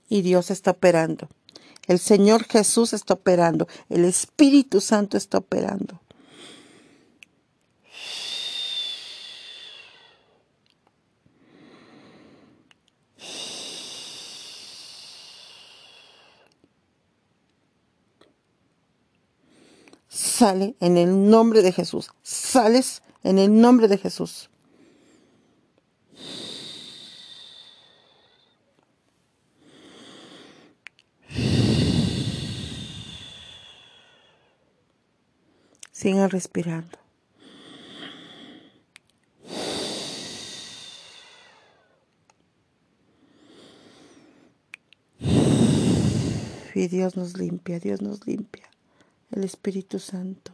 [0.08, 1.28] y Dios está operando.
[1.86, 3.68] El Señor Jesús está operando.
[3.88, 6.00] El Espíritu Santo está operando.
[20.38, 22.10] sale en el nombre de Jesús.
[22.22, 24.50] Sales en el nombre de Jesús.
[35.90, 36.96] Sigan respirando.
[46.76, 48.67] Y Dios nos limpia, Dios nos limpia.
[49.30, 50.52] El Espíritu Santo.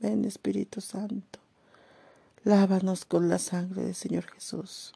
[0.00, 1.38] Ven Espíritu Santo.
[2.44, 4.92] Lávanos con la sangre del Señor Jesús.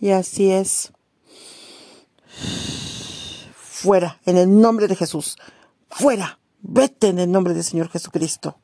[0.00, 0.92] Y así es.
[3.54, 5.36] Fuera, en el nombre de Jesús.
[5.90, 6.38] Fuera.
[6.60, 8.61] Vete en el nombre del Señor Jesucristo.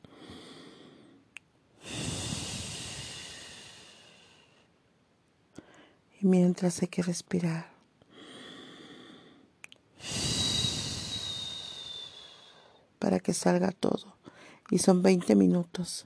[6.19, 7.71] Y mientras hay que respirar.
[12.99, 14.15] Para que salga todo.
[14.69, 16.05] Y son 20 minutos.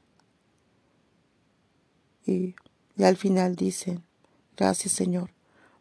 [2.25, 2.55] Y,
[2.95, 4.03] y al final dicen,
[4.55, 5.31] Gracias Señor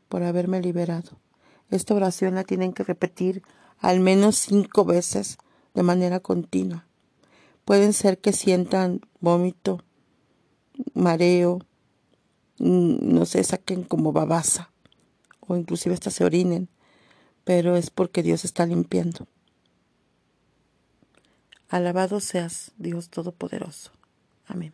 [0.09, 1.18] por haberme liberado.
[1.70, 3.43] Esta oración la tienen que repetir
[3.78, 5.39] al menos cinco veces
[5.74, 6.87] de manera continua.
[7.64, 9.83] Pueden ser que sientan vómito,
[10.95, 11.61] mareo,
[12.62, 14.70] no sé, saquen como babasa
[15.40, 16.68] o inclusive hasta se orinen,
[17.44, 19.26] pero es porque Dios está limpiando.
[21.68, 23.90] Alabado seas, Dios Todopoderoso.
[24.46, 24.72] Amén.